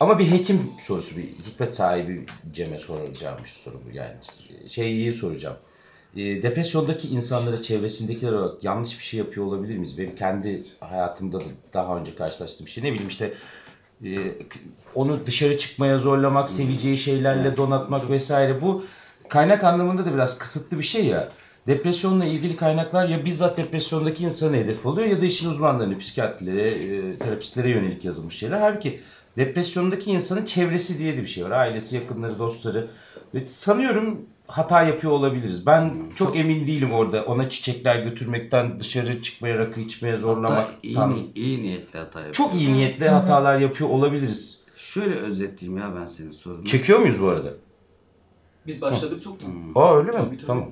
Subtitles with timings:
[0.00, 4.14] Ama bir hekim sorusu, bir hikmet sahibi Cem'e soracağım bir soru bu yani.
[4.68, 5.56] Şeyi soracağım.
[6.16, 9.98] E, depresyondaki insanlara, çevresindekilere olarak yanlış bir şey yapıyor olabilir miyiz?
[9.98, 12.84] Benim kendi hayatımda da daha önce karşılaştığım bir şey.
[12.84, 13.34] Ne bileyim işte
[14.04, 14.18] e,
[14.94, 18.60] onu dışarı çıkmaya zorlamak, seveceği şeylerle donatmak vesaire.
[18.60, 18.84] Bu
[19.28, 21.28] kaynak anlamında da biraz kısıtlı bir şey ya.
[21.66, 27.16] Depresyonla ilgili kaynaklar ya bizzat depresyondaki insanı hedef oluyor ya da işin uzmanlarını, psikiyatrilere, e,
[27.16, 28.60] terapistlere yönelik yazılmış şeyler.
[28.60, 29.00] Halbuki
[29.36, 31.50] depresyondaki insanın çevresi diye de bir şey var.
[31.50, 32.90] Ailesi, yakınları, dostları.
[33.34, 35.66] Ve sanıyorum hata yapıyor olabiliriz.
[35.66, 41.62] Ben çok emin değilim orada ona çiçekler götürmekten, dışarı çıkmaya, rakı içmeye Hatta iyi, iyi
[41.62, 42.34] niyetli hata yapıyor.
[42.34, 44.60] Çok iyi niyetli hatalar yapıyor olabiliriz.
[44.76, 46.64] Şöyle özetleyeyim ya ben senin sorunu.
[46.64, 47.54] Çekiyor muyuz bu arada?
[48.66, 49.50] Biz başladık çoktan.
[49.74, 50.16] Aa öyle mi?
[50.16, 50.46] Tabii, tabii.
[50.46, 50.70] Tamam.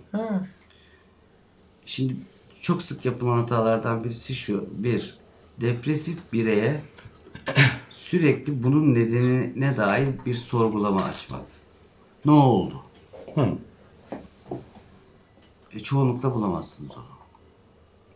[1.86, 2.16] Şimdi
[2.60, 4.68] çok sık yapılan hatalardan birisi şu.
[4.70, 5.18] Bir,
[5.60, 6.80] depresif bireye
[7.98, 11.42] sürekli bunun nedenine dair bir sorgulama açmak.
[12.24, 12.82] Ne oldu?
[13.34, 13.48] Hı.
[15.72, 17.04] E, çoğunlukla bulamazsınız onu.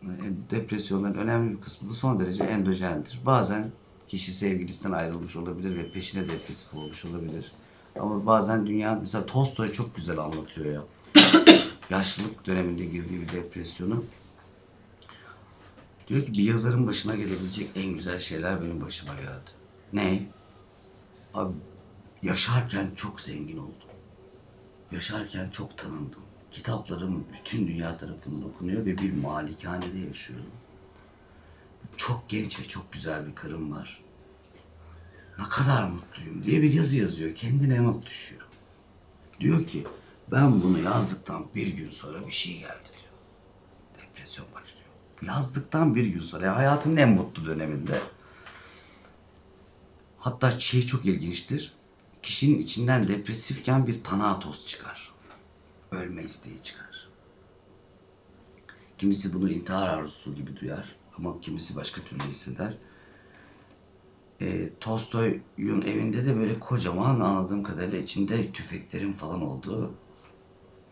[0.03, 3.19] Yani depresyonların önemli bir kısmı da son derece endojendir.
[3.25, 3.71] Bazen
[4.07, 7.51] kişi sevgilisinden ayrılmış olabilir ve peşine depresif olmuş olabilir.
[7.99, 10.83] Ama bazen dünya, mesela Tolstoy çok güzel anlatıyor ya.
[11.89, 14.03] Yaşlılık döneminde girdiği bir depresyonu.
[16.07, 19.62] Diyor ki bir yazarın başına gelebilecek en güzel şeyler benim başıma geldi.
[19.93, 20.29] Ne?
[21.33, 21.53] Abi
[22.21, 23.73] yaşarken çok zengin oldum.
[24.91, 26.21] Yaşarken çok tanındım.
[26.51, 30.51] Kitaplarım bütün dünya tarafından okunuyor ve bir malikanede yaşıyorum.
[31.97, 34.03] Çok genç ve çok güzel bir karım var.
[35.39, 37.35] Ne kadar mutluyum diye bir yazı yazıyor.
[37.35, 38.47] Kendine not düşüyor.
[39.39, 39.83] Diyor ki
[40.31, 43.13] ben bunu yazdıktan bir gün sonra bir şey geldi diyor.
[43.97, 44.87] Depresyon başlıyor.
[45.21, 47.99] Yazdıktan bir gün sonra hayatının en mutlu döneminde.
[50.23, 51.73] Hatta şey çok ilginçtir.
[52.21, 55.13] Kişinin içinden depresifken bir tanatos çıkar.
[55.91, 57.09] Ölme isteği çıkar.
[58.97, 62.77] Kimisi bunu intihar arzusu gibi duyar ama kimisi başka türlü hisseder.
[64.41, 69.93] E, Tolstoy'un evinde de böyle kocaman anladığım kadarıyla içinde tüfeklerin falan olduğu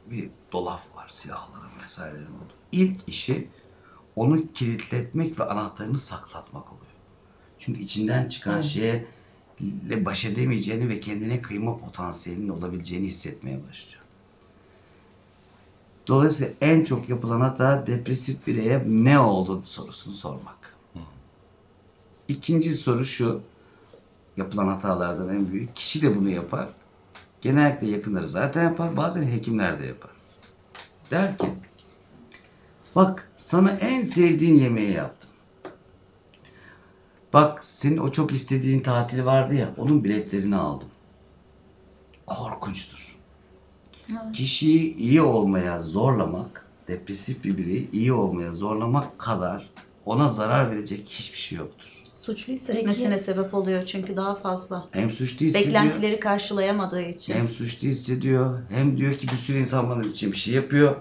[0.05, 1.09] bir dolap var.
[1.09, 2.55] Silahların vesairelerin olduğu.
[2.71, 3.49] İlk işi
[4.15, 6.91] onu kilitletmek ve anahtarını saklatmak oluyor.
[7.59, 9.07] Çünkü içinden çıkan şeye
[9.61, 14.01] ile baş edemeyeceğini ve kendine kıyma potansiyelinin olabileceğini hissetmeye başlıyor.
[16.07, 20.75] Dolayısıyla en çok yapılan hata depresif bireye ne oldu sorusunu sormak.
[22.27, 23.41] İkinci soru şu.
[24.37, 25.75] Yapılan hatalardan en büyük.
[25.75, 26.69] Kişi de bunu yapar.
[27.41, 28.97] Genellikle yakınları zaten yapar.
[28.97, 30.11] Bazen hekimler de yapar.
[31.11, 31.47] Der ki
[32.95, 35.20] bak sana en sevdiğin yemeği yaptım.
[37.33, 40.87] Bak senin o çok istediğin tatili vardı ya onun biletlerini aldım.
[42.25, 43.15] Korkunçtur.
[44.33, 49.69] Kişiyi iyi olmaya zorlamak, depresif bir bireyi iyi olmaya zorlamak kadar
[50.05, 52.01] ona zarar verecek hiçbir şey yoktur.
[52.13, 54.87] Suçlu hissetmesine sebep oluyor çünkü daha fazla.
[54.91, 57.33] Hem suçlu hissediyor, Beklentileri karşılayamadığı için.
[57.33, 60.95] hem suçlu hissediyor, hem diyor ki bir sürü insan bana için bir şey yapıyor.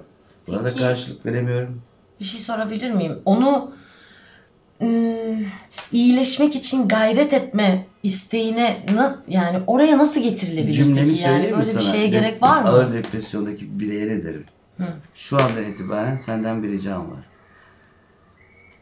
[0.47, 0.79] Buna da Peki.
[0.79, 1.83] karşılık veremiyorum.
[2.21, 3.19] Bir şey sorabilir miyim?
[3.25, 3.73] Onu
[5.93, 8.87] iyileşmek için gayret etme isteğine
[9.29, 11.23] yani oraya nasıl getirilebilir Cümlemi peki?
[11.23, 12.69] Yani böyle bir şeye gerek var mı?
[12.69, 14.45] Ağır depresyondaki bireye ne derim?
[15.15, 17.21] Şu andan itibaren senden bir ricam var.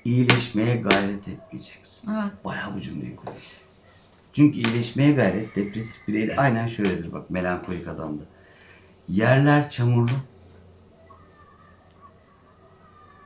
[0.04, 2.10] İyileşmeye gayret etmeyeceksin.
[2.22, 2.44] Evet.
[2.44, 3.32] Bayağı bu cümleyi kur.
[4.32, 8.22] Çünkü iyileşmeye gayret depresif bireyde aynen şöyledir bak melankolik adamda.
[9.08, 10.12] Yerler çamurlu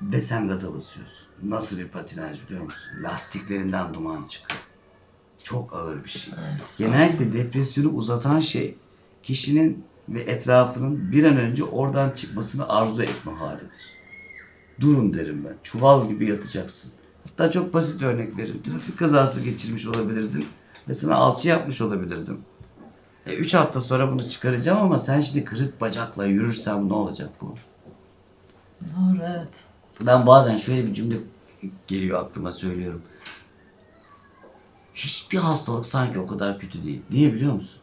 [0.03, 1.27] ve sen gaza basıyorsun.
[1.43, 2.91] Nasıl bir patinaj biliyor musun?
[3.03, 4.61] Lastiklerinden duman çıkıyor.
[5.43, 6.35] Çok ağır bir şey.
[6.79, 8.77] Genellikle depresyonu uzatan şey
[9.23, 13.93] kişinin ve etrafının bir an önce oradan çıkmasını arzu etme halidir.
[14.81, 15.55] Durun derim ben.
[15.62, 16.93] Çuval gibi yatacaksın.
[17.25, 18.62] Hatta çok basit örnek veririm.
[18.62, 20.47] Trafik kazası geçirmiş olabilirdin.
[20.89, 22.41] Ve sana alçı yapmış olabilirdim.
[23.26, 27.55] E, üç hafta sonra bunu çıkaracağım ama sen şimdi kırık bacakla yürürsen ne olacak bu?
[28.81, 29.65] Doğru evet.
[30.00, 31.17] Ben bazen şöyle bir cümle
[31.87, 33.03] geliyor aklıma söylüyorum.
[34.94, 37.03] Hiçbir hastalık sanki o kadar kötü değil.
[37.11, 37.81] Niye biliyor musun?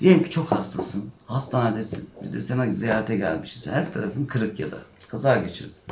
[0.00, 1.10] Diyelim ki çok hastasın.
[1.26, 2.10] Hastanedesin.
[2.22, 3.66] Biz de sana ziyarete gelmişiz.
[3.66, 4.76] Her tarafın kırık ya da
[5.08, 5.82] kaza geçirdin.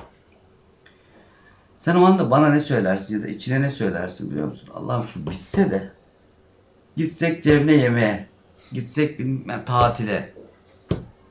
[1.78, 4.68] Sen o anda bana ne söylersin ya da içine ne söylersin biliyor musun?
[4.74, 5.90] Allah'ım şu bitse de
[6.96, 8.26] gitsek Cem'le yemeğe.
[8.72, 10.34] Gitsek bilmem tatile.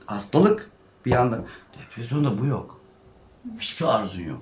[0.06, 0.72] Hastalık
[1.06, 1.44] bir anda.
[1.80, 2.75] Depresyonda bu yok.
[3.60, 4.42] Hiçbir arzun yok.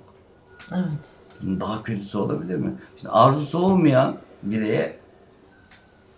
[0.71, 1.15] Evet.
[1.59, 2.73] Daha kötüsü olabilir mi?
[2.97, 4.99] Şimdi arzusu olmayan bireye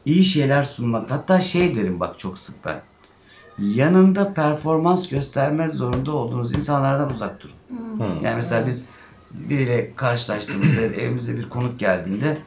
[0.06, 1.12] iyi şeyler sunmak.
[1.12, 2.82] Hatta şey derim bak çok sık ben.
[3.60, 7.56] Yanında performans göstermek zorunda olduğunuz insanlardan uzak durun.
[8.22, 8.90] Yani mesela biz
[9.32, 12.38] biriyle karşılaştığımızda evimize bir konuk geldiğinde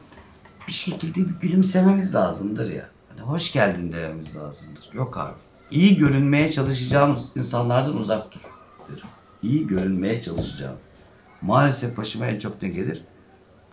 [0.67, 2.89] bir şekilde bir gülümsememiz lazımdır ya.
[3.09, 4.89] Hani hoş geldin dememiz lazımdır.
[4.93, 5.33] Yok abi.
[5.71, 8.41] İyi görünmeye çalışacağımız insanlardan uzak dur.
[9.43, 10.77] İyi görünmeye çalışacağım.
[11.41, 13.01] Maalesef başıma en çok ne gelir?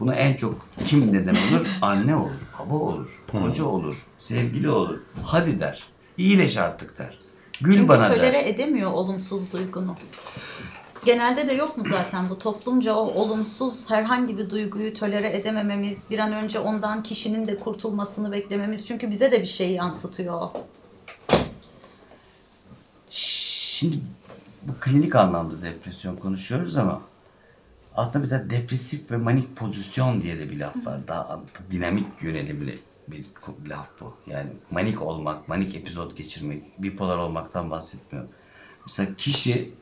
[0.00, 1.66] Buna en çok kim neden olur?
[1.82, 4.98] Anne olur, baba olur, hoca olur, sevgili olur.
[5.24, 5.82] Hadi der.
[6.18, 7.18] İyileş artık der.
[7.60, 8.46] Gül Çünkü bana tolere der.
[8.46, 9.96] edemiyor olumsuz duygunu.
[11.04, 16.18] Genelde de yok mu zaten bu toplumca o olumsuz herhangi bir duyguyu tolere edemememiz, bir
[16.18, 18.86] an önce ondan kişinin de kurtulmasını beklememiz.
[18.86, 20.52] Çünkü bize de bir şey yansıtıyor o.
[23.10, 24.00] Şimdi
[24.68, 27.02] bu klinik anlamda depresyon konuşuyoruz ama
[27.94, 31.08] aslında bir de depresif ve manik pozisyon diye de bir laf var.
[31.08, 31.40] Daha
[31.70, 32.78] dinamik yönelimli
[33.08, 33.26] bir
[33.68, 34.14] laf bu.
[34.26, 38.30] Yani manik olmak, manik epizod geçirmek, bipolar olmaktan bahsetmiyorum.
[38.86, 39.74] Mesela kişi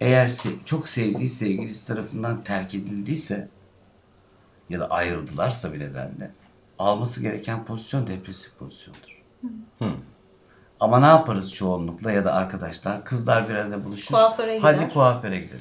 [0.00, 0.32] eğer
[0.64, 3.48] çok sevdiği sevgilisi tarafından terk edildiyse
[4.70, 6.30] ya da ayrıldılarsa bir nedenle
[6.78, 9.22] alması gereken pozisyon depresif pozisyondur.
[10.80, 14.14] Ama ne yaparız çoğunlukla ya da arkadaşlar kızlar bir arada buluşur.
[14.14, 14.92] Kuaföre Hadi gider.
[14.92, 15.60] kuaföre gidelim.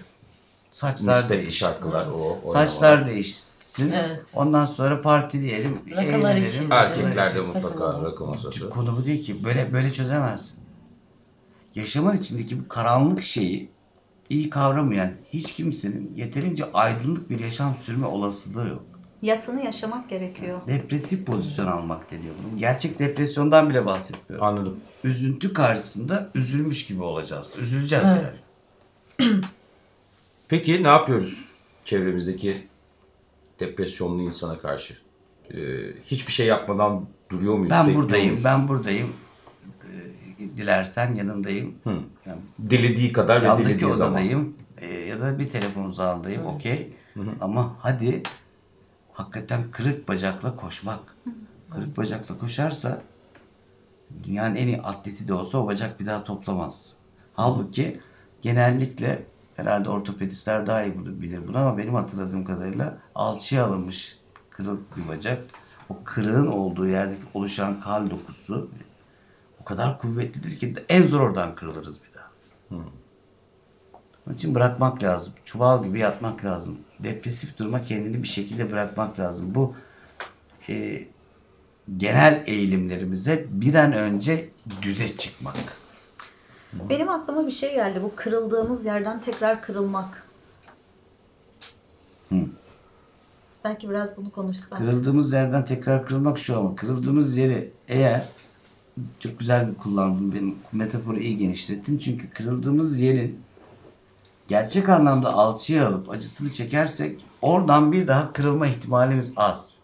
[0.71, 1.57] Saçlar Nispetli değişsin.
[1.59, 2.39] şarkılar o.
[2.43, 3.53] o Saçlar değişsin.
[3.79, 4.21] Evet.
[4.33, 5.77] Ondan sonra partileyelim.
[5.91, 6.43] Rakılar eğlenelim.
[6.49, 6.71] içelim.
[6.71, 8.69] Erkeklerde mutlaka rakı masası.
[8.69, 9.43] Konu bu değil ki.
[9.43, 10.59] Böyle böyle çözemezsin.
[11.75, 13.71] Yaşamın içindeki bu karanlık şeyi
[14.29, 18.83] iyi kavramayan hiç kimsenin yeterince aydınlık bir yaşam sürme olasılığı yok.
[19.23, 20.59] Yasını yaşamak gerekiyor.
[20.67, 22.57] Depresif pozisyon almak deniyor bunun.
[22.57, 24.47] Gerçek depresyondan bile bahsetmiyorum.
[24.47, 24.79] Anladım.
[25.03, 27.53] Üzüntü karşısında üzülmüş gibi olacağız.
[27.61, 28.33] Üzüleceğiz Evet.
[29.19, 29.41] yani.
[30.47, 31.51] Peki ne yapıyoruz
[31.85, 32.67] çevremizdeki
[33.59, 34.93] depresyonlu insana karşı?
[35.53, 35.57] Ee,
[36.05, 37.71] hiçbir şey yapmadan duruyor muyuz?
[37.71, 38.45] Ben buradayım, muyuz?
[38.45, 39.13] ben buradayım.
[39.83, 41.75] Ee, Dilersen yanındayım.
[42.25, 44.11] Yani Dilediği kadar ve dilediği zaman.
[44.11, 46.45] odadayım e, ya da bir telefon uzağındayım.
[46.45, 46.93] Okey.
[47.41, 48.23] Ama hadi
[49.13, 50.99] hakikaten kırık bacakla koşmak.
[51.69, 53.01] Kırık bacakla koşarsa
[54.23, 56.97] dünyanın en iyi atleti de olsa o bacak bir daha toplamaz.
[57.35, 57.99] Halbuki
[58.41, 59.25] genellikle
[59.55, 64.19] herhalde ortopedistler daha iyi bilir bunu ama benim hatırladığım kadarıyla alçıya alınmış
[64.49, 65.43] kırık bir bacak
[65.89, 68.69] o kırığın olduğu yerde oluşan kal dokusu
[69.61, 72.29] o kadar kuvvetlidir ki en zor oradan kırılırız bir daha.
[74.27, 75.33] Onun için bırakmak lazım.
[75.45, 76.77] Çuval gibi yatmak lazım.
[77.03, 79.55] Depresif duruma kendini bir şekilde bırakmak lazım.
[79.55, 79.75] Bu
[80.69, 81.05] e,
[81.97, 84.49] genel eğilimlerimize bir an önce
[84.81, 85.55] düze çıkmak.
[86.89, 87.99] Benim aklıma bir şey geldi.
[88.03, 90.27] Bu kırıldığımız yerden tekrar kırılmak.
[93.63, 94.79] Belki biraz bunu konuşsak.
[94.79, 98.27] Kırıldığımız yerden tekrar kırılmak şu ama kırıldığımız yeri eğer
[99.19, 103.39] çok güzel bir kullandın benim metaforu iyi genişlettin çünkü kırıldığımız yerin
[104.53, 109.77] gerçek anlamda alçıya alıp acısını çekersek oradan bir daha kırılma ihtimalimiz az.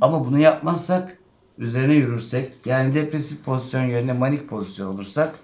[0.00, 1.16] Ama bunu yapmazsak
[1.58, 5.34] üzerine yürürsek yani depresif pozisyon yerine manik pozisyon olursak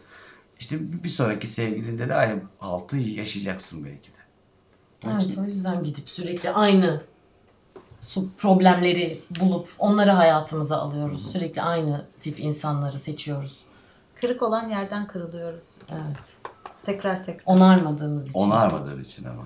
[0.59, 4.17] işte bir sonraki sevgilinde de aynı altı yaşayacaksın belki de.
[5.07, 7.03] Evet o yüzden gidip sürekli aynı
[8.01, 11.33] su problemleri bulup onları hayatımıza alıyoruz.
[11.33, 13.61] Sürekli aynı tip insanları seçiyoruz.
[14.15, 15.71] Kırık olan yerden kırılıyoruz.
[15.91, 16.53] Evet.
[16.87, 17.43] Tekrar tekrar.
[17.47, 18.39] Onarmadığımız için.
[18.39, 19.45] Onarmadığın için ama.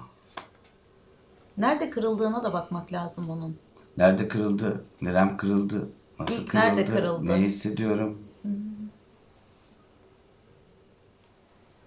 [1.57, 3.57] Nerede kırıldığına da bakmak lazım onun.
[3.97, 4.85] Nerede kırıldı?
[5.01, 5.89] Nerem kırıldı?
[6.19, 6.67] Nasıl İlk kırıldı?
[6.67, 7.27] nerede kırıldı?
[7.27, 8.19] Ne hissediyorum?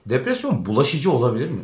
[0.05, 1.61] Depresyon bulaşıcı olabilir mi?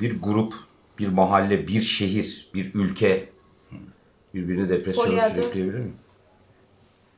[0.00, 0.54] Bir grup,
[0.98, 3.28] bir mahalle, bir şehir, bir ülke
[4.34, 5.92] birbirini depresyona Polyadö- sürükleyebilir mi?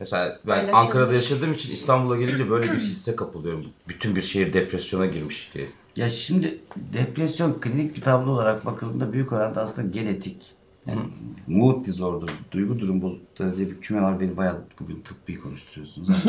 [0.00, 0.80] Mesela ben Paylaşılmış.
[0.80, 3.64] Ankara'da yaşadığım için İstanbul'a gelince böyle bir hisse kapılıyorum.
[3.88, 5.68] Bütün bir şehir depresyona girmiş diye.
[5.96, 6.58] Ya şimdi
[6.92, 10.54] depresyon klinik bir tablo olarak bakıldığında büyük oranda aslında genetik.
[10.86, 11.00] Yani
[11.46, 14.20] mood disorder, duygu durum bozuklukları diye bir küme var.
[14.20, 16.08] Beni bayağı bugün tıbbi konuşturuyorsunuz.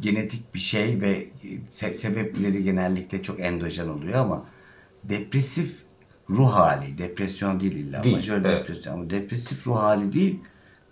[0.00, 1.28] genetik bir şey ve
[1.70, 4.44] se- sebepleri genellikle çok endojen oluyor ama
[5.04, 5.82] depresif
[6.30, 8.04] ruh hali, depresyon değil illa.
[8.04, 8.68] Değil, Majör evet.
[8.68, 10.40] depresyon ama depresif ruh hali değil,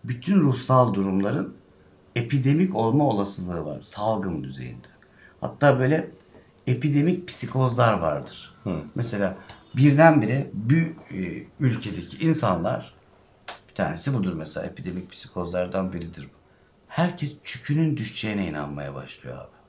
[0.04, 1.54] bütün ruhsal durumların
[2.16, 4.87] epidemik olma olasılığı var salgın düzeyinde.
[5.40, 6.11] Hatta böyle
[6.66, 8.54] epidemik psikozlar vardır.
[8.94, 9.37] Mesela
[9.76, 12.94] birdenbire bir e, ülkedeki insanlar
[13.68, 16.40] bir tanesi budur mesela epidemik psikozlardan biridir bu.
[16.88, 19.61] Herkes çükünün düşeceğine inanmaya başlıyor abi.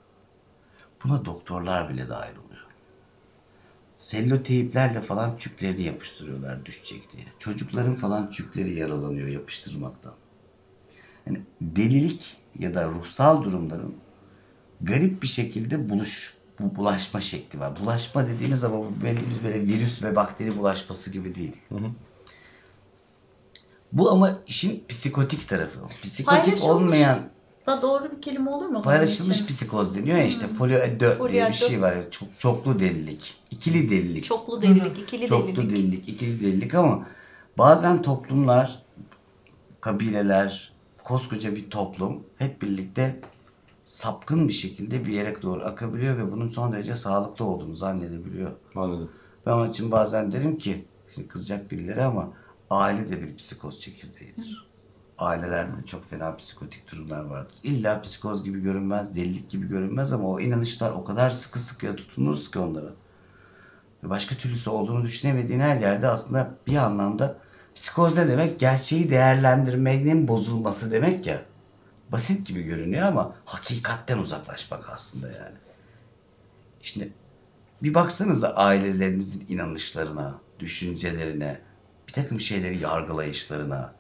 [1.04, 2.66] Buna doktorlar bile dahil oluyor.
[3.98, 7.26] Selloteyiplerle falan çüklerini yapıştırıyorlar düşecek diye.
[7.40, 10.14] Çocukların falan çükleri yaralanıyor yapıştırmaktan.
[11.28, 13.96] Yani delilik ya da ruhsal durumların
[14.84, 17.80] garip bir şekilde buluş bu bulaşma şekli var.
[17.82, 19.04] Bulaşma dediğimiz zaman bu
[19.44, 21.56] böyle, virüs ve bakteri bulaşması gibi değil.
[23.94, 25.80] Bu ama işin psikotik tarafı.
[26.04, 27.20] Psikotik Paylaşılmış olmayan
[27.68, 28.82] da doğru bir kelime olur mu?
[28.82, 29.48] paylaşılmış için?
[29.48, 31.96] psikoz deniyor ya işte folio dö diye Folio bir şey var.
[32.12, 34.24] Çok, çoklu delilik, ikili delilik.
[34.24, 35.78] Çoklu delilik, ikili Çoklu delilik.
[35.78, 37.08] delilik, ikili delilik ama
[37.58, 38.84] bazen toplumlar,
[39.82, 40.72] kabileler,
[41.04, 43.20] koskoca bir toplum hep birlikte
[43.92, 48.52] sapkın bir şekilde bir yere doğru akabiliyor ve bunun son derece sağlıklı olduğunu zannedebiliyor.
[48.76, 49.12] Anladım.
[49.46, 52.30] Ben onun için bazen derim ki, şimdi kızacak birileri ama
[52.70, 54.68] aile de bir psikoz çekirdeğidir.
[55.18, 57.56] Ailelerde de çok fena psikotik durumlar vardır.
[57.64, 62.52] İlla psikoz gibi görünmez, delilik gibi görünmez ama o inanışlar o kadar sıkı sıkıya tutunuruz
[62.52, 62.94] ki onlara.
[64.04, 67.38] Ve başka türlüsü olduğunu düşünemediğin her yerde aslında bir anlamda
[67.76, 68.60] psikoz ne demek?
[68.60, 71.51] Gerçeği değerlendirmenin bozulması demek ya.
[72.12, 75.58] Basit gibi görünüyor ama hakikatten uzaklaşmak aslında yani.
[76.84, 77.10] İşte
[77.84, 81.62] bir baksanıza ailelerinizin inanışlarına, düşüncelerine,
[82.08, 83.94] bir takım şeyleri yargılayışlarına,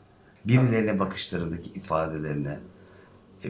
[0.45, 2.59] birilerine bakışlarındaki ifadelerine.
[3.43, 3.47] E,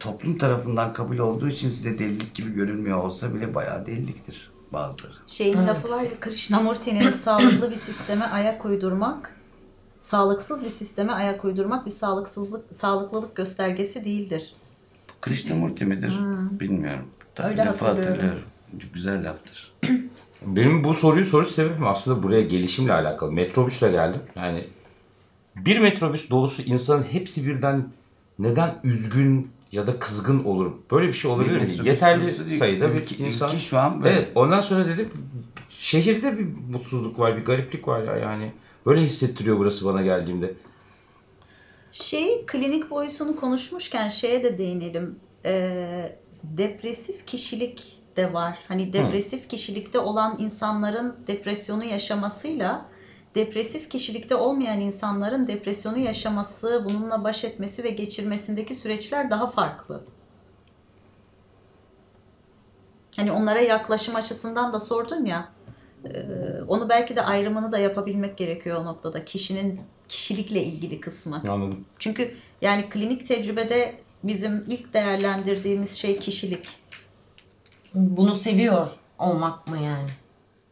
[0.00, 5.14] toplum tarafından kabul olduğu için size delilik gibi görünmüyor olsa bile bayağı deliliktir bazıları.
[5.26, 9.36] Şeyin lafı var ya Krishnamurti'nin sağlıklı bir sisteme ayak uydurmak,
[10.04, 14.52] sağlıksız bir sisteme ayak uydurmak bir sağlıksızlık, sağlıklılık göstergesi değildir.
[15.20, 16.12] Krishnamurti midir?
[16.60, 17.06] Bilmiyorum.
[17.34, 18.12] Tabii Öyle lafı hatırlıyorum.
[18.12, 18.42] hatırlıyorum.
[18.94, 19.72] Güzel laftır.
[20.46, 23.32] Benim bu soruyu soru sebebim aslında buraya gelişimle alakalı.
[23.32, 24.20] Metrobüsle geldim.
[24.36, 24.68] Yani
[25.56, 27.88] bir metrobüs dolusu insanın hepsi birden
[28.38, 30.72] neden üzgün ya da kızgın olur?
[30.90, 31.88] Böyle bir şey olabilir mi?
[31.88, 33.48] Yeterli sayıda bir insan.
[33.48, 34.14] ülke şu an böyle.
[34.14, 35.10] Evet, ondan sonra dedim
[35.68, 38.52] şehirde bir mutsuzluk var, bir gariplik var ya yani.
[38.86, 40.54] Böyle hissettiriyor burası bana geldiğimde.
[41.90, 45.20] Şey klinik boyutunu konuşmuşken şeye de değinelim.
[45.44, 48.58] Ee, depresif kişilik de var.
[48.68, 52.86] Hani depresif kişilikte olan insanların depresyonu yaşamasıyla
[53.34, 60.04] depresif kişilikte olmayan insanların depresyonu yaşaması, bununla baş etmesi ve geçirmesindeki süreçler daha farklı.
[63.16, 65.53] Hani onlara yaklaşım açısından da sordun ya.
[66.04, 69.24] E, Onu belki de ayrımını da yapabilmek gerekiyor o noktada.
[69.24, 71.42] Kişinin kişilikle ilgili kısmı.
[71.48, 71.84] Anladım.
[71.98, 73.94] Çünkü yani klinik tecrübede
[74.24, 76.68] bizim ilk değerlendirdiğimiz şey kişilik.
[77.94, 78.86] Bunu seviyor
[79.18, 80.08] olmak mı yani?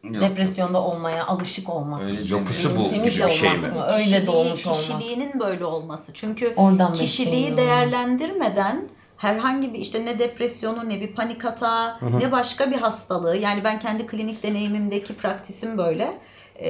[0.03, 2.01] Yok, Depresyonda olmaya alışık olmak.
[2.01, 3.71] Öyle Yapısı bu gibi bir şey mi?
[3.89, 4.79] Öyle doğmuş olmak.
[4.79, 6.13] Kişiliğinin böyle olması.
[6.13, 8.89] Çünkü Oradan kişiliği değerlendirmeden
[9.23, 13.79] herhangi bir işte ne depresyonu ne bir panik hata ne başka bir hastalığı yani ben
[13.79, 16.17] kendi klinik deneyimimdeki praktisim böyle
[16.59, 16.69] e,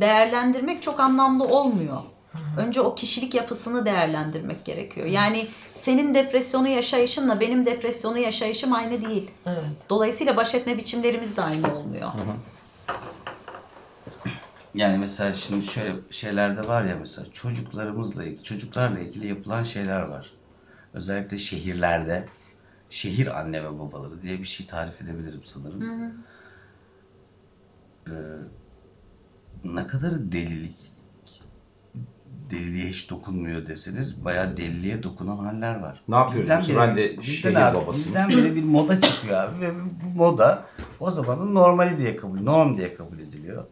[0.00, 2.02] değerlendirmek çok anlamlı olmuyor.
[2.58, 5.06] Önce o kişilik yapısını değerlendirmek gerekiyor.
[5.06, 9.30] Yani senin depresyonu yaşayışınla benim depresyonu yaşayışım aynı değil.
[9.46, 9.58] Evet.
[9.90, 12.10] Dolayısıyla baş etme biçimlerimiz de aynı olmuyor.
[14.74, 20.39] Yani mesela şimdi şöyle şeylerde var ya mesela çocuklarımızla ilgili, çocuklarla ilgili yapılan şeyler var.
[20.94, 22.26] Özellikle şehirlerde
[22.90, 25.82] şehir anne ve babaları diye bir şey tarif edebilirim sanırım.
[28.06, 28.12] Ee,
[29.64, 30.90] ne kadar delilik
[32.50, 36.02] deliliğe hiç dokunmuyor deseniz bayağı deliliğe dokunan haller var.
[36.08, 36.80] Ne yapıyoruz mesela?
[36.80, 38.08] Ben de şehir abi, babasıyım.
[38.08, 40.64] Birdenbire bir moda çıkıyor abi ve bu moda
[41.00, 43.64] o zamanın normali diye kabul, norm diye kabul ediliyor.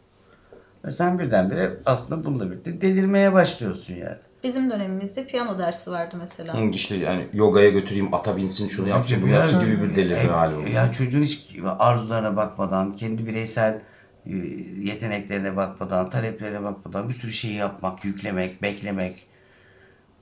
[0.85, 4.19] Ve sen birdenbire aslında bununla birlikte delirmeye başlıyorsun yani.
[4.42, 6.54] Bizim dönemimizde piyano dersi vardı mesela.
[6.54, 10.37] Hı, işte yani yogaya götüreyim, ata binsin, şunu yapsın, bunu yapsın gibi bir delirme Ya-
[10.37, 10.68] hali oldu.
[10.68, 11.47] Ya çocuğun hiç
[11.78, 13.80] arzularına bakmadan, kendi bireysel
[14.26, 14.37] e,
[14.83, 19.26] yeteneklerine bakmadan, taleplerine bakmadan bir sürü şeyi yapmak, yüklemek, beklemek.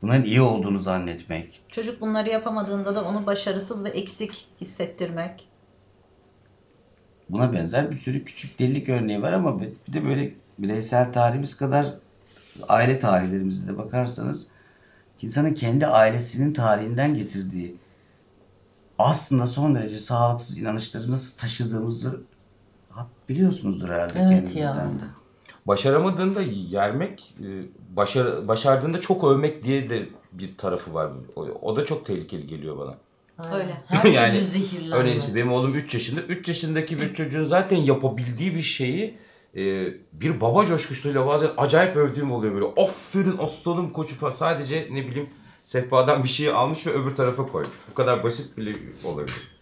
[0.03, 1.63] Bunların iyi olduğunu zannetmek.
[1.69, 5.49] Çocuk bunları yapamadığında da onu başarısız ve eksik hissettirmek.
[7.31, 11.95] Buna benzer bir sürü küçük delilik örneği var ama bir de böyle bireysel tarihimiz kadar
[12.69, 14.47] aile tarihlerimize de bakarsanız
[15.23, 17.77] insanın kendi ailesinin tarihinden getirdiği
[18.99, 22.21] aslında son derece sağlıksız inanışları nasıl taşıdığımızı
[23.29, 24.75] biliyorsunuzdur herhalde Evet kendinizden ya.
[24.75, 25.05] de.
[25.67, 27.47] Başaramadığında yermek, e,
[27.97, 31.11] başar, başardığında çok övmek diye de bir tarafı var.
[31.37, 32.95] O, o da çok tehlikeli geliyor bana.
[33.39, 33.61] Aynen.
[33.61, 33.77] Öyle.
[33.87, 34.97] Her yani zehirlenme.
[34.97, 36.21] örneğin benim oğlum 3 yaşında.
[36.21, 39.19] 3 yaşındaki bir çocuğun zaten yapabildiği bir şeyi
[39.57, 42.67] e, bir baba coşkusuyla bazen acayip övdüğüm oluyor böyle.
[42.67, 44.33] Aferin aslanım koçu falan.
[44.33, 45.31] Sadece ne bileyim
[45.63, 47.73] sehpadan bir şeyi almış ve öbür tarafa koymuş.
[47.91, 49.57] Bu kadar basit bile olabilir.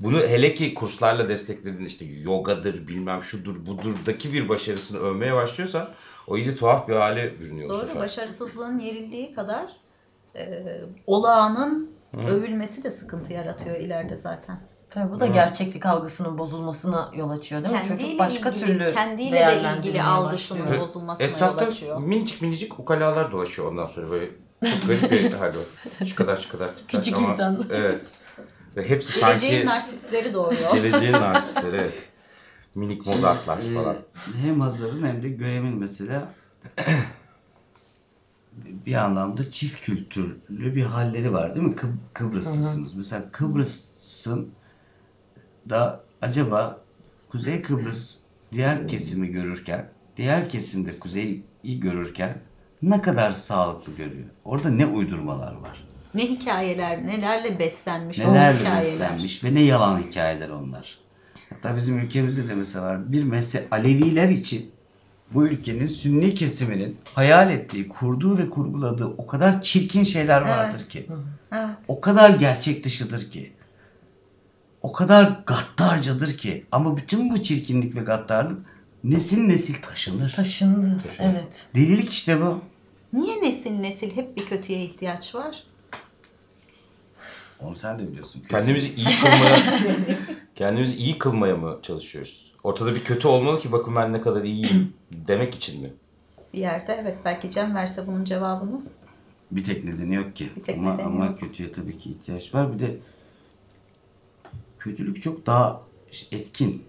[0.00, 5.88] Bunu hele ki kurslarla desteklediğin işte yogadır bilmem şudur budurdaki bir başarısını övmeye başlıyorsan
[6.26, 7.68] o iyice tuhaf bir hale bürünüyor.
[7.68, 7.78] Doğru.
[7.78, 8.02] sefer.
[8.02, 9.66] Başarısızlığın yerildiği kadar
[10.36, 10.64] e,
[11.06, 11.90] olağanın
[12.28, 14.56] övülmesi de sıkıntı yaratıyor ileride zaten.
[14.96, 17.80] Tabii bu da gerçeklik algısının bozulmasına yol açıyor değil mi?
[17.82, 20.80] Kendiyle Çocuk başka ilgili, türlü kendiyle de ilgili algısının başlıyor.
[20.82, 21.98] bozulmasına yol Etrafta açıyor.
[22.00, 24.30] minicik minicik ukalalar dolaşıyor ondan sonra böyle
[24.70, 26.04] çok garip bir hali o.
[26.04, 27.64] Şu kadar şu kadar tipler Küçük ama- insan.
[27.70, 28.00] Evet.
[28.76, 30.72] Ve hepsi Geleceğin sanki narsistleri doğuyor.
[30.72, 31.76] geleceğin narsistleri.
[31.76, 32.08] evet.
[32.74, 33.96] Minik Mozartlar Ee, falan.
[34.42, 36.28] hem Hazar'ın hem de Görem'in mesela
[38.86, 41.74] bir anlamda çift kültürlü bir halleri var değil mi?
[41.74, 42.94] Kıb- Kıbrıslısınız.
[42.94, 44.50] Mesela Kıbrıs'ın
[45.70, 46.80] da acaba
[47.30, 48.16] Kuzey Kıbrıs
[48.52, 52.38] diğer kesimi görürken, diğer kesimde Kuzey'i görürken
[52.82, 54.26] ne kadar sağlıklı görüyor?
[54.44, 55.86] Orada ne uydurmalar var?
[56.14, 58.82] Ne hikayeler, nelerle beslenmiş o Neler hikayeler.
[58.92, 60.98] beslenmiş ve ne yalan hikayeler onlar.
[61.50, 63.12] Hatta bizim ülkemizde de mesela var.
[63.12, 64.70] Bir mesele Aleviler için
[65.30, 71.06] bu ülkenin sünni kesiminin hayal ettiği, kurduğu ve kurguladığı o kadar çirkin şeyler vardır ki.
[71.52, 71.76] Evet.
[71.88, 73.52] O kadar gerçek dışıdır ki.
[74.86, 76.66] O kadar gaddarcadır ki.
[76.72, 78.58] Ama bütün bu çirkinlik ve gaddarlık
[79.04, 80.32] nesil nesil taşınır.
[80.36, 81.00] Taşındı.
[81.18, 81.66] Evet.
[81.74, 82.60] Delilik işte bu.
[83.12, 85.64] Niye nesil nesil hep bir kötüye ihtiyaç var?
[87.60, 88.42] Onu sen de biliyorsun.
[88.50, 89.56] Kendimizi iyi kılmaya
[90.54, 92.52] kendimizi iyi kılmaya mı çalışıyoruz?
[92.64, 95.92] Ortada bir kötü olmalı ki bakın ben ne kadar iyiyim demek için mi?
[96.54, 98.82] Bir yerde evet belki Cem verse bunun cevabını.
[99.50, 100.50] Bir tek nedeni yok ki.
[100.56, 101.40] Bir tek ama, nedeni ama yok.
[101.40, 102.74] kötüye tabii ki ihtiyaç var.
[102.74, 102.98] Bir de
[104.86, 105.82] kötülük çok daha
[106.32, 106.84] etkin.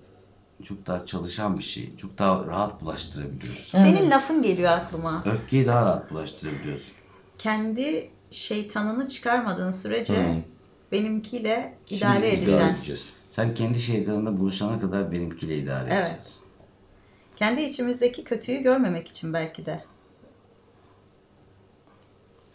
[0.64, 1.96] Çok daha çalışan bir şey.
[1.98, 3.78] Çok daha rahat bulaştırabiliyorsun.
[3.78, 5.24] Senin lafın geliyor aklıma.
[5.26, 6.94] Öfkeyi daha rahat bulaştırabiliyorsun.
[7.38, 10.44] Kendi şeytanını çıkarmadığın sürece
[10.92, 12.60] benimkiyle idare Şimdi edeceksin.
[12.60, 13.10] İdare edeceğiz.
[13.36, 16.08] Sen kendi şeytanına buluşana kadar benimkiyle idare Evet.
[16.10, 16.42] edeceksin.
[17.36, 19.84] Kendi içimizdeki kötüyü görmemek için belki de.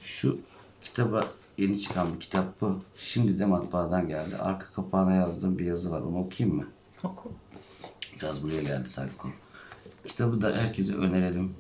[0.01, 0.39] Şu
[0.85, 1.25] kitaba
[1.62, 2.81] yeni çıkan bir kitap bu.
[2.97, 4.37] Şimdi de matbaadan geldi.
[4.37, 6.00] Arka kapağına yazdığım bir yazı var.
[6.00, 6.67] Onu okuyayım mı?
[7.04, 7.32] Oku.
[8.21, 9.32] Biraz buraya geldi konu.
[10.06, 11.54] Kitabı da herkese önerelim.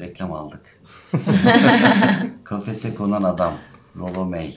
[0.00, 0.80] Reklam aldık.
[2.44, 3.54] Kafese konan adam.
[3.96, 4.56] Rollo May.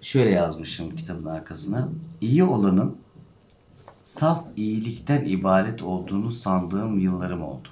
[0.00, 1.88] Şöyle yazmışım kitabın arkasına.
[2.20, 2.96] İyi olanın
[4.02, 7.68] saf iyilikten ibaret olduğunu sandığım yıllarım oldu.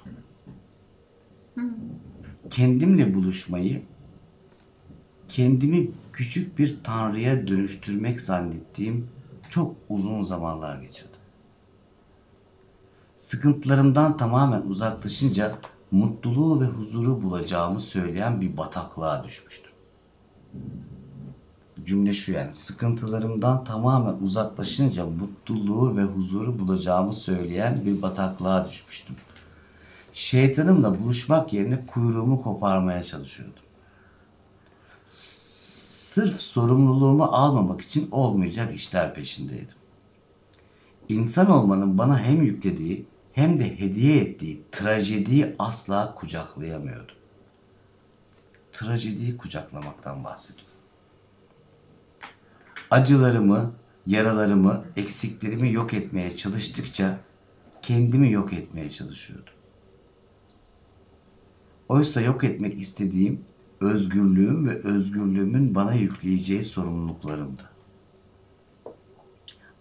[2.49, 3.81] Kendimle buluşmayı
[5.29, 9.09] kendimi küçük bir tanrıya dönüştürmek zannettiğim
[9.49, 11.19] çok uzun zamanlar geçirdim.
[13.17, 15.55] Sıkıntılarımdan tamamen uzaklaşınca
[15.91, 19.71] mutluluğu ve huzuru bulacağımı söyleyen bir bataklığa düşmüştüm.
[21.85, 29.15] Cümle şu yani sıkıntılarımdan tamamen uzaklaşınca mutluluğu ve huzuru bulacağımı söyleyen bir bataklığa düşmüştüm.
[30.13, 33.63] Şeytanımla buluşmak yerine kuyruğumu koparmaya çalışıyordum
[36.13, 39.75] sırf sorumluluğumu almamak için olmayacak işler peşindeydim.
[41.09, 47.15] İnsan olmanın bana hem yüklediği hem de hediye ettiği trajediyi asla kucaklayamıyordum.
[48.71, 50.73] Trajediyi kucaklamaktan bahsediyorum.
[52.91, 53.73] Acılarımı,
[54.07, 57.19] yaralarımı, eksiklerimi yok etmeye çalıştıkça
[57.81, 59.52] kendimi yok etmeye çalışıyordum.
[61.89, 63.41] Oysa yok etmek istediğim
[63.81, 67.69] özgürlüğüm ve özgürlüğümün bana yükleyeceği sorumluluklarımdı.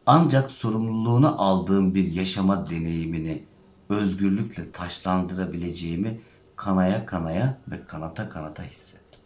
[0.07, 3.43] Ancak sorumluluğunu aldığım bir yaşama deneyimini
[3.89, 6.21] özgürlükle taşlandırabileceğimi
[6.57, 9.21] kanaya kanaya ve kanata kanata hissettim.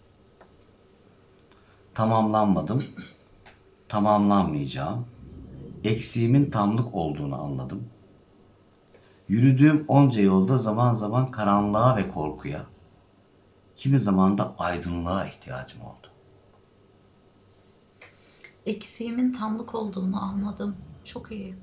[1.95, 2.85] Tamamlanmadım,
[3.89, 5.07] tamamlanmayacağım,
[5.85, 7.85] eksiğimin tamlık olduğunu anladım.
[9.29, 12.67] Yürüdüğüm onca yolda zaman zaman karanlığa ve korkuya,
[13.77, 16.07] kimi zaman da aydınlığa ihtiyacım oldu.
[18.67, 20.77] Eksiğimin tamlık olduğunu anladım.
[21.05, 21.55] Çok iyi.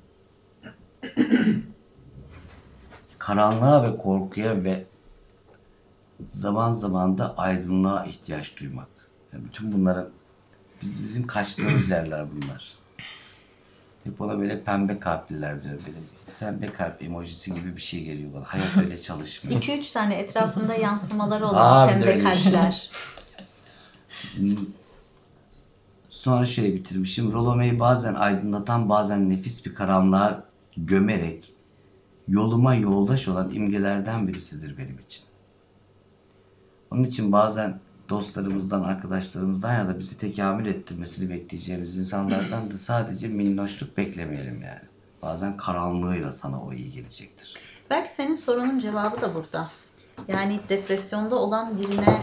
[3.17, 4.85] Karanlığa ve korkuya ve
[6.31, 8.87] zaman zaman da aydınlığa ihtiyaç duymak.
[9.33, 10.07] Yani bütün bunlara
[10.81, 12.77] biz, bizim kaçtığımız yerler bunlar.
[14.03, 15.79] Hep ona böyle pembe kalpliler diyor.
[15.85, 15.97] Böyle
[16.43, 18.43] pembe kalp emojisi gibi bir şey geliyor bana.
[18.43, 19.61] Hayat öyle çalışmıyor.
[19.61, 22.23] 2-3 tane etrafında yansımaları olan Aa, pembe şey.
[22.23, 22.89] kalpler.
[26.09, 27.31] Sonra şöyle bitirmişim.
[27.31, 30.43] Rolome'yi bazen aydınlatan bazen nefis bir karanlığa
[30.77, 31.53] gömerek
[32.27, 35.23] yoluma yoldaş olan imgelerden birisidir benim için.
[36.91, 37.79] Onun için bazen
[38.09, 44.92] dostlarımızdan, arkadaşlarımızdan ya da bizi tekamül ettirmesini bekleyeceğimiz insanlardan da sadece minnoşluk beklemeyelim yani.
[45.23, 47.53] Bazen karanlığıyla sana o iyi gelecektir.
[47.89, 49.69] Belki senin sorunun cevabı da burada.
[50.27, 52.21] Yani depresyonda olan birine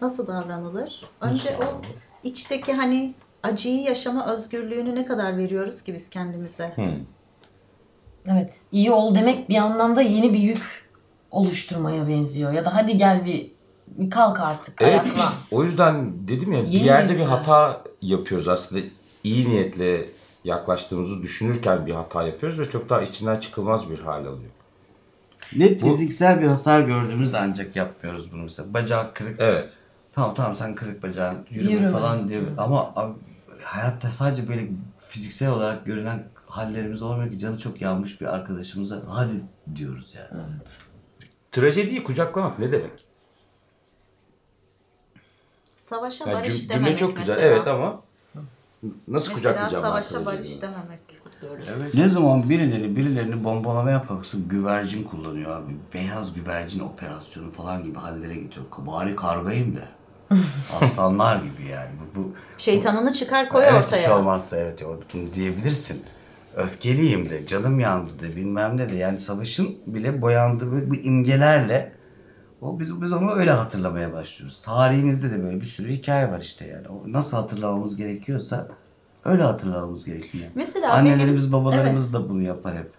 [0.00, 1.04] nasıl davranılır?
[1.20, 1.80] Önce o
[2.22, 6.72] içteki hani acıyı yaşama özgürlüğünü ne kadar veriyoruz ki biz kendimize?
[6.76, 6.82] Hı.
[8.26, 8.54] Evet.
[8.72, 10.88] iyi ol demek bir anlamda yeni bir yük
[11.30, 12.52] oluşturmaya benziyor.
[12.52, 13.50] Ya da hadi gel bir,
[13.86, 15.14] bir kalk artık Evet ayaklan.
[15.16, 17.36] işte o yüzden dedim ya bir Yeni yerde bir niyetler.
[17.36, 18.82] hata yapıyoruz aslında
[19.24, 20.08] iyi niyetle
[20.44, 24.50] yaklaştığımızı düşünürken bir hata yapıyoruz ve çok daha içinden çıkılmaz bir hal alıyor.
[25.56, 28.74] Ne fiziksel bir hasar gördüğümüzde ancak yapmıyoruz bunu mesela.
[28.74, 29.40] Bacağı kırık.
[29.40, 29.68] Evet.
[30.12, 31.90] Tamam tamam sen kırık bacağın yürüme, Yürüme.
[31.90, 32.42] falan diyor.
[32.58, 33.12] Ama abi,
[33.62, 34.68] hayatta sadece böyle
[35.08, 39.32] fiziksel olarak görünen hallerimiz olmuyor ki canı çok yanmış bir arkadaşımıza hadi
[39.76, 40.42] diyoruz yani.
[41.52, 43.04] Trajediyi kucaklamak ne demek?
[45.76, 47.54] Savaşa Yani barış cüm- cümle dememek çok güzel mesela.
[47.56, 48.02] evet ama
[48.82, 51.94] nasıl Mesela kucaklayacağım savaşa barış dememek kutluyoruz.
[51.94, 55.76] Ne zaman birileri birilerini bombalama yaparsın güvercin kullanıyor abi.
[55.94, 58.66] Beyaz güvercin operasyonu falan gibi hallere getiriyor.
[58.78, 59.88] Bari kargayım da.
[60.80, 61.90] Aslanlar gibi yani.
[62.16, 64.02] Bu, bu Şeytanını çıkar koy evet, ortaya.
[64.02, 64.80] Hiç olmazsa evet
[65.14, 66.02] bunu diyebilirsin.
[66.56, 68.96] Öfkeliyim de, canım yandı de, bilmem ne de.
[68.96, 71.92] Yani savaşın bile boyandığı bu imgelerle
[72.62, 74.62] o biz, biz onu öyle hatırlamaya başlıyoruz.
[74.62, 76.86] Tarihimizde de böyle bir sürü hikaye var işte yani.
[76.88, 78.68] O nasıl hatırlamamız gerekiyorsa
[79.24, 80.44] öyle hatırlamamız gerekiyor.
[80.54, 82.90] Mesela Annelerimiz, benim- babalarımız da bunu yapar hep.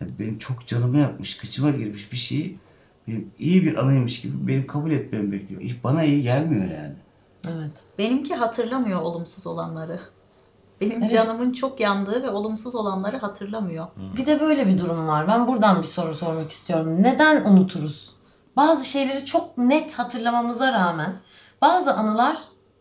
[0.00, 2.58] Yani benim çok canımı yapmış, kıçıma girmiş bir şeyi
[3.08, 5.62] benim iyi bir anıymış gibi benim kabul etmemi bekliyor.
[5.84, 6.94] Bana iyi gelmiyor yani.
[7.48, 7.84] Evet.
[7.98, 9.98] Benimki hatırlamıyor olumsuz olanları.
[10.80, 11.10] Benim Evet.
[11.10, 13.86] canımın çok yandığı ve olumsuz olanları hatırlamıyor.
[14.16, 15.28] Bir de böyle bir durum var.
[15.28, 17.02] Ben buradan bir soru sormak istiyorum.
[17.02, 18.17] Neden unuturuz?
[18.58, 21.16] Bazı şeyleri çok net hatırlamamıza rağmen
[21.60, 22.38] bazı anılar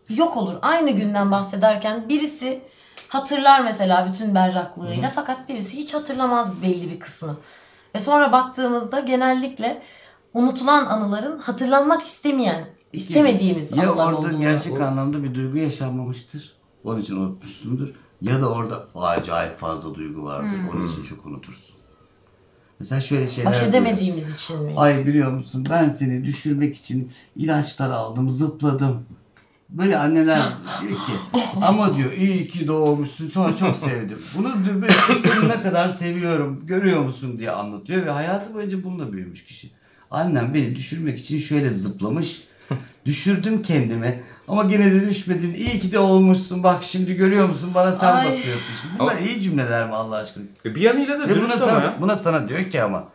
[0.10, 0.54] yok olur.
[0.62, 2.62] Aynı günden bahsederken birisi
[3.08, 7.38] hatırlar mesela bütün berraklığıyla fakat birisi hiç hatırlamaz belli bir kısmı.
[7.96, 9.82] Ve sonra baktığımızda genellikle
[10.34, 14.40] unutulan anıların hatırlanmak istemeyen, istemediğimiz ya anılar orada olduğunu.
[14.40, 16.58] gerçek anlamda bir duygu yaşanmamıştır.
[16.84, 17.94] Onun için unutmuşsundur.
[18.22, 20.60] Ya da orada acayip fazla duygu vardır.
[20.74, 21.77] Onun için çok unutursun.
[22.80, 24.74] Mesela şöyle şeyler Baş edemediğimiz için mi?
[24.76, 29.06] Ay biliyor musun ben seni düşürmek için ilaçlar aldım, zıpladım.
[29.70, 30.42] Böyle anneler
[30.82, 34.20] diyor ki ama diyor iyi ki doğmuşsun sonra çok sevdim.
[34.38, 34.54] Bunu
[35.24, 39.72] seni ne kadar seviyorum görüyor musun diye anlatıyor ve hayatı boyunca bununla büyümüş kişi.
[40.12, 42.44] Annem beni düşürmek için şöyle zıplamış.
[43.06, 45.54] Düşürdüm kendimi ama gene de düşmedin.
[45.54, 46.64] İyi ki de olmuşsun.
[46.64, 47.72] Bak şimdi görüyor musun?
[47.76, 48.26] Bana sen Ay.
[48.26, 48.74] bakıyorsun.
[48.82, 50.44] Şimdi bunlar Ama- iyi cümleler mi Allah aşkına?
[50.66, 51.98] E, Bir yanıyla da Ve buna dürüst ama sana, ya.
[52.02, 53.08] buna sana diyor ki ama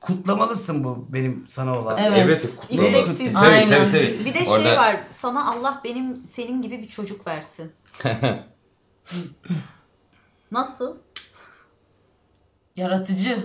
[0.00, 1.98] kutlamalısın bu benim sana olan.
[1.98, 2.18] Evet.
[2.24, 2.56] Evet.
[2.56, 2.88] kutlama.
[2.88, 3.32] İsteksiz.
[3.32, 3.68] Tabii, Aynen.
[3.68, 4.24] tabii, tabii.
[4.24, 4.96] Bir de şey Orada- var.
[5.08, 7.72] Sana Allah benim senin gibi bir çocuk versin.
[10.52, 10.96] Nasıl?
[12.76, 13.36] Yaratıcı.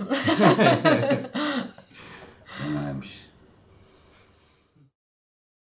[2.44, 3.21] Fenaymış.